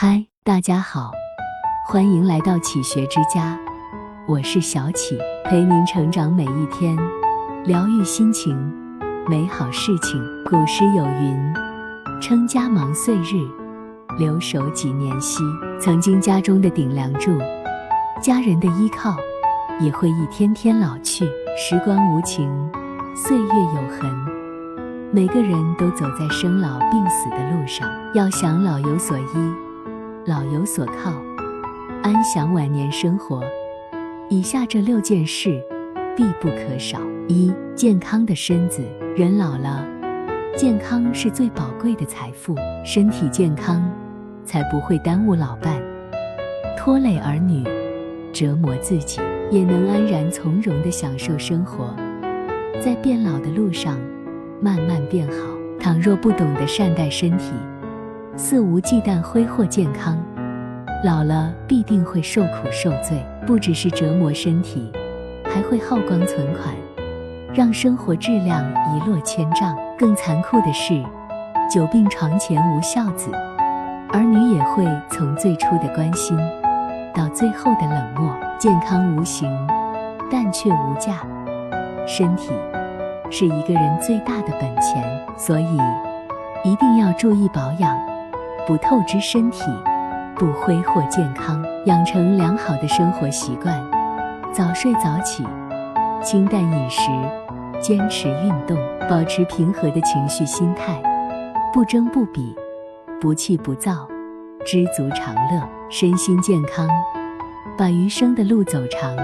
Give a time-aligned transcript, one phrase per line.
[0.00, 1.10] 嗨，大家好，
[1.84, 3.58] 欢迎来到启学之家，
[4.28, 6.96] 我是小启，陪您成长每一天，
[7.64, 8.56] 疗愈心情，
[9.28, 10.22] 美好事情。
[10.44, 11.52] 古诗有云
[12.22, 13.44] ：“称家忙岁日，
[14.20, 15.42] 留守几年夕。”
[15.82, 17.36] 曾经家中的顶梁柱，
[18.22, 19.16] 家人的依靠，
[19.80, 21.28] 也会一天天老去。
[21.56, 22.48] 时光无情，
[23.16, 24.08] 岁月有痕，
[25.10, 29.54] 每个人都走在生老病死的路上，要想老有所依，
[30.28, 31.10] 老有所靠，
[32.02, 33.42] 安享晚年生活，
[34.28, 35.58] 以下这六件事
[36.14, 36.98] 必不可少：
[37.28, 38.82] 一、健康的身子。
[39.16, 39.82] 人老了，
[40.54, 42.54] 健康是最宝贵的财富，
[42.84, 43.82] 身体健康。
[44.44, 45.82] 才不会耽误老伴，
[46.76, 47.64] 拖累儿女，
[48.30, 51.94] 折磨自己，也能安然从容地享受生活，
[52.82, 53.98] 在变老的路上
[54.60, 55.34] 慢慢变好。
[55.80, 57.52] 倘若不懂得善待身体，
[58.40, 60.16] 肆无忌惮挥霍健康，
[61.02, 64.92] 老了必定会受苦受罪，不只是折磨身体，
[65.44, 66.72] 还会耗光存款，
[67.52, 69.76] 让生活质量一落千丈。
[69.98, 71.02] 更残酷的是，
[71.68, 73.28] 久病床前无孝子。
[74.12, 76.38] 儿女也会从最初的关心，
[77.12, 78.32] 到最后的冷漠。
[78.56, 79.50] 健康无形，
[80.30, 81.26] 但却无价。
[82.06, 82.52] 身体
[83.32, 85.04] 是一个人最大的本钱，
[85.36, 85.76] 所以
[86.62, 87.96] 一定要注意保养，
[88.68, 89.62] 不透支身体，
[90.36, 93.82] 不挥霍健康，养成良好的生活习惯：
[94.52, 95.42] 早睡早起，
[96.22, 97.00] 清淡饮食，
[97.80, 98.76] 坚持运动，
[99.08, 101.00] 保持平和的情绪心态，
[101.72, 102.54] 不争不比。
[103.18, 104.06] 不气不躁，
[104.66, 106.86] 知足常乐，身心健康，
[107.78, 109.16] 把余生的路走长，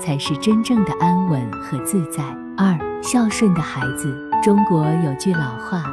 [0.00, 2.24] 才是真正的安稳和自在。
[2.58, 4.12] 二，孝顺的孩子。
[4.42, 5.84] 中国有句老话：“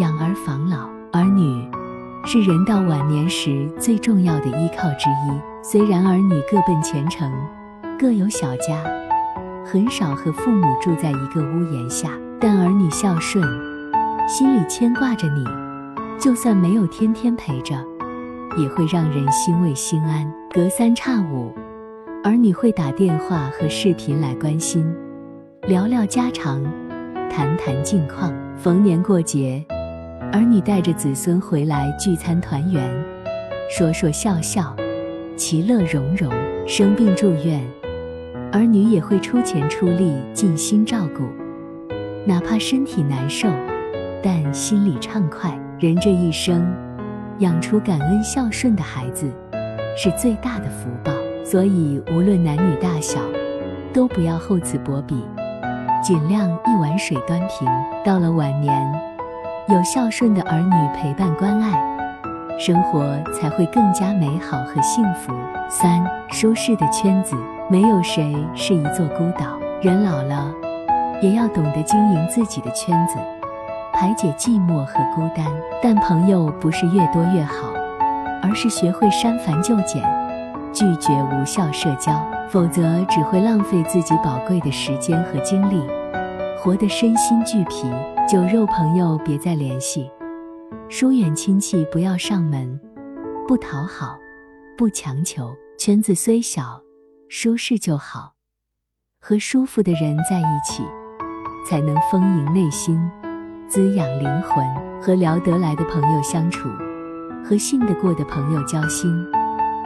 [0.00, 1.70] 养儿防老”，儿女
[2.24, 5.40] 是人到晚年时最重要的依靠之一。
[5.62, 7.32] 虽然儿女各奔前程，
[7.98, 8.82] 各有小家，
[9.64, 12.10] 很少和父母住在一个屋檐下，
[12.40, 13.42] 但儿女孝顺，
[14.28, 15.44] 心里牵挂着你。
[16.18, 17.74] 就算没有天天陪着，
[18.56, 20.30] 也会让人欣慰心安。
[20.50, 21.54] 隔三差五，
[22.24, 24.84] 儿女会打电话和视频来关心，
[25.62, 26.62] 聊聊家常，
[27.30, 28.32] 谈谈近况。
[28.56, 29.64] 逢年过节，
[30.30, 32.82] 儿女带着子孙回来聚餐团圆，
[33.70, 34.74] 说说笑笑，
[35.36, 36.30] 其乐融融。
[36.66, 37.66] 生病住院，
[38.52, 41.24] 儿女也会出钱出力，尽心照顾，
[42.26, 43.48] 哪怕身体难受，
[44.22, 45.58] 但心里畅快。
[45.78, 46.70] 人这一生，
[47.38, 49.32] 养出感恩孝顺的孩子，
[49.96, 51.10] 是最大的福报。
[51.42, 53.18] 所以，无论男女大小，
[53.94, 55.24] 都不要厚此薄彼，
[56.04, 57.66] 尽量一碗水端平。
[58.04, 58.92] 到了晚年，
[59.68, 61.78] 有孝顺的儿女陪伴关爱，
[62.58, 65.30] 生活才会更加美好和幸福。
[65.68, 67.36] 三、舒适的圈子，
[67.68, 69.58] 没有谁是一座孤岛。
[69.82, 70.50] 人老了，
[71.20, 73.18] 也要懂得经营自己的圈子。
[73.92, 75.44] 排解寂寞和孤单，
[75.82, 77.68] 但朋友不是越多越好，
[78.42, 80.02] 而是学会删繁就简，
[80.72, 82.18] 拒绝无效社交，
[82.48, 85.86] 否则只会浪费自己宝贵的时间和精力，
[86.58, 87.86] 活得身心俱疲。
[88.28, 90.10] 酒肉朋友别再联系，
[90.90, 92.78] 疏远亲戚不要上门，
[93.46, 94.18] 不讨好，
[94.76, 96.78] 不强求，圈子虽小，
[97.30, 98.34] 舒适就好，
[99.18, 100.82] 和舒服的人在一起，
[101.66, 103.00] 才能丰盈内心。
[103.66, 104.62] 滋养灵魂，
[105.00, 106.68] 和聊得来的朋友相处，
[107.42, 109.10] 和信得过的朋友交心，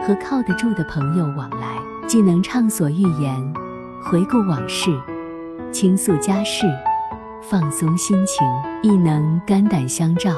[0.05, 1.77] 和靠得住的朋友往来，
[2.09, 3.53] 既能畅所欲言，
[4.03, 4.91] 回顾往事，
[5.71, 6.67] 倾诉家事，
[7.49, 8.47] 放松心情，
[8.81, 10.31] 亦能肝胆相照，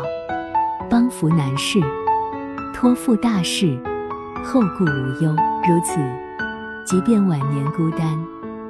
[0.89, 1.79] 帮扶难事，
[2.73, 3.79] 托付大事，
[4.43, 5.35] 后顾无忧。
[5.67, 5.99] 如此，
[6.83, 8.17] 即便晚年孤单，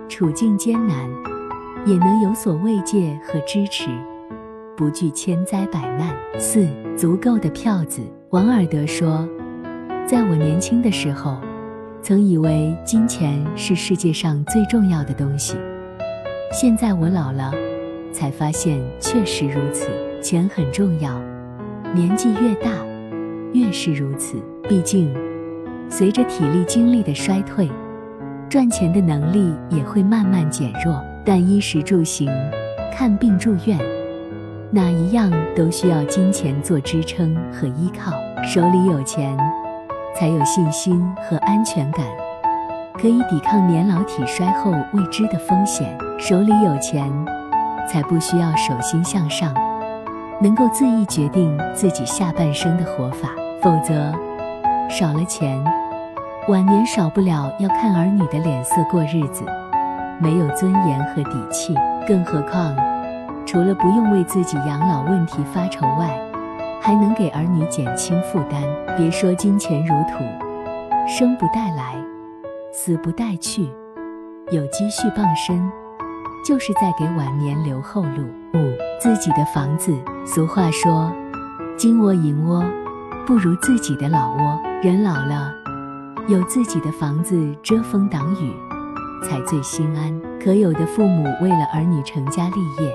[0.09, 0.97] 处境艰难，
[1.85, 3.89] 也能有所慰藉和支持。
[4.75, 6.13] 不惧千灾百难。
[6.37, 8.01] 四足够的票子。
[8.31, 9.25] 王尔德说
[10.05, 11.37] ：“在我年轻的时候，
[12.01, 15.55] 曾以为金钱是世界上最重要的东西。
[16.51, 17.53] 现在我老了，
[18.15, 19.89] 才发现确实如此。
[20.21, 21.21] 钱很重要，
[21.93, 22.71] 年纪越大，
[23.51, 24.41] 越是如此。
[24.69, 25.13] 毕竟，
[25.89, 27.69] 随着体力精力的衰退，
[28.49, 31.03] 赚钱的能力也会慢慢减弱。
[31.25, 32.31] 但衣食住行，
[32.93, 33.77] 看病住院。”
[34.71, 38.13] 哪一样都需要金钱做支撑和依靠，
[38.43, 39.37] 手里有钱，
[40.15, 42.05] 才有信心和安全感，
[42.93, 45.95] 可以抵抗年老体衰后未知的风险。
[46.17, 47.11] 手里有钱，
[47.87, 49.53] 才不需要手心向上，
[50.41, 53.29] 能够自意决定自己下半生的活法。
[53.61, 54.13] 否则，
[54.89, 55.63] 少了钱，
[56.47, 59.43] 晚年少不了要看儿女的脸色过日子，
[60.19, 61.75] 没有尊严和底气。
[62.07, 62.75] 更何况，
[63.45, 66.09] 除了不用为自己养老问题发愁外，
[66.79, 68.61] 还能给儿女减轻负担。
[68.95, 70.23] 别说金钱如土，
[71.07, 71.95] 生不带来，
[72.71, 73.67] 死不带去，
[74.51, 75.67] 有积蓄傍身，
[76.45, 78.23] 就是在给晚年留后路。
[78.53, 78.71] 五，
[79.01, 79.91] 自己的房子。
[80.23, 81.11] 俗话说，
[81.75, 82.63] 金窝银窝，
[83.25, 84.61] 不如自己的老窝。
[84.83, 85.51] 人老了，
[86.27, 88.53] 有自己的房子遮风挡雨，
[89.23, 90.21] 才最心安。
[90.39, 92.93] 可有的父母为了儿女成家立业，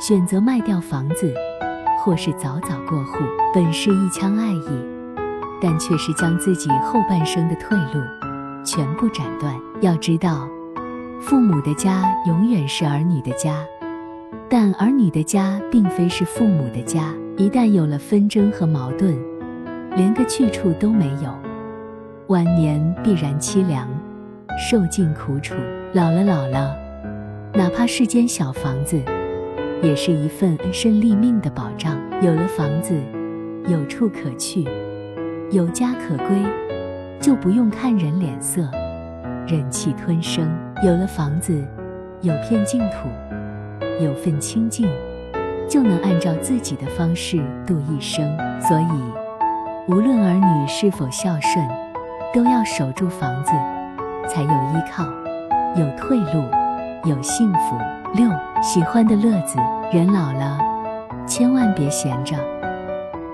[0.00, 1.32] 选择卖掉房子。
[2.00, 3.18] 或是早早过户，
[3.54, 4.84] 本是一腔爱意，
[5.62, 8.04] 但却是将自己后半生的退路
[8.62, 9.54] 全部斩断。
[9.80, 10.46] 要知道，
[11.26, 13.64] 父母的家永远是儿女的家，
[14.46, 17.14] 但儿女的家并非是父母的家。
[17.38, 19.16] 一旦有了纷争和矛盾，
[19.96, 21.34] 连个去处都没有，
[22.26, 23.88] 晚年必然凄凉，
[24.70, 25.54] 受尽苦楚。
[25.94, 26.76] 老了老了，
[27.54, 29.00] 哪怕是间小房子。
[29.82, 31.96] 也是一份安身立命的保障。
[32.20, 32.94] 有了房子，
[33.66, 34.66] 有处可去，
[35.50, 36.36] 有家可归，
[37.18, 38.68] 就不用看人脸色，
[39.46, 40.48] 忍气吞声。
[40.82, 41.64] 有了房子，
[42.20, 43.08] 有片净土，
[44.02, 44.88] 有份清静，
[45.68, 48.24] 就能按照自己的方式度一生。
[48.60, 48.88] 所以，
[49.88, 51.66] 无论儿女是否孝顺，
[52.32, 53.52] 都要守住房子，
[54.28, 55.04] 才有依靠，
[55.74, 56.42] 有退路，
[57.04, 57.76] 有幸福。
[58.14, 58.28] 六。
[58.62, 59.58] 喜欢的乐子，
[59.92, 60.58] 人老了，
[61.26, 62.34] 千万别闲着，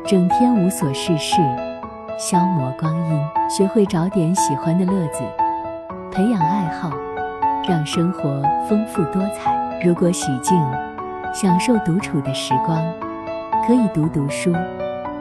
[0.05, 1.37] 整天无所事事，
[2.19, 3.21] 消磨光阴。
[3.49, 5.23] 学会找点喜欢的乐子，
[6.11, 6.91] 培养爱好，
[7.69, 9.81] 让生活丰富多彩。
[9.85, 10.59] 如果喜静，
[11.33, 12.83] 享受独处的时光，
[13.67, 14.53] 可以读读书，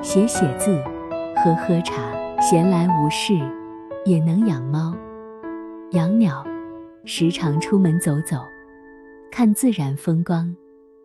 [0.01, 0.81] 写写字，
[1.36, 1.95] 喝喝茶。
[2.41, 3.38] 闲来无事，
[4.06, 4.95] 也能养猫，
[5.91, 6.41] 养鸟，
[7.03, 8.38] 时常出门走走。
[9.30, 10.56] 看自然风光，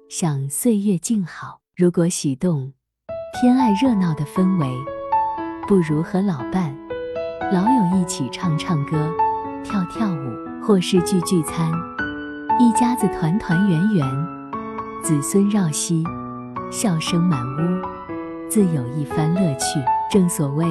[0.09, 1.59] 享岁月静好。
[1.77, 2.73] 如果喜动，
[3.33, 4.69] 偏爱热闹的氛围，
[5.67, 6.73] 不如和老伴、
[7.53, 9.11] 老友一起唱唱歌、
[9.65, 11.73] 跳跳舞，或是聚聚餐，
[12.61, 14.07] 一家子团团圆圆，
[15.03, 16.05] 子孙绕膝，
[16.71, 17.83] 笑声满屋，
[18.49, 19.81] 自有一番乐趣。
[20.11, 20.67] 正所谓，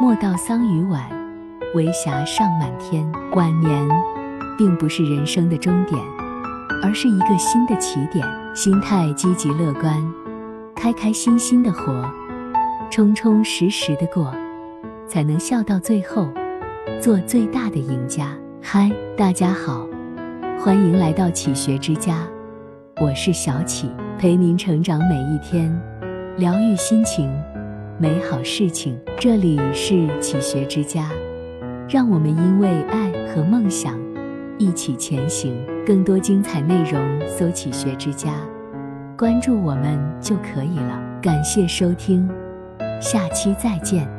[0.00, 1.04] 莫道桑榆晚，
[1.74, 3.06] 为霞尚满天。
[3.34, 3.88] 晚年，
[4.56, 6.00] 并不是人生的终点。
[6.80, 8.24] 而是一个新的起点，
[8.54, 10.00] 心态积极乐观，
[10.76, 12.08] 开开心心的活，
[12.88, 14.32] 充充实实的过，
[15.06, 16.28] 才能笑到最后，
[17.00, 18.36] 做最大的赢家。
[18.62, 19.86] 嗨，大家好，
[20.58, 22.26] 欢迎来到启学之家，
[23.00, 25.70] 我是小启，陪您成长每一天，
[26.38, 27.30] 疗愈心情，
[27.98, 28.98] 美好事情。
[29.18, 31.10] 这里是启学之家，
[31.88, 33.96] 让我们因为爱和梦想。
[34.58, 35.56] 一起前行，
[35.86, 38.32] 更多精彩内容搜“启学之家”，
[39.16, 41.00] 关注我们就可以了。
[41.22, 42.28] 感谢收听，
[43.00, 44.17] 下期再见。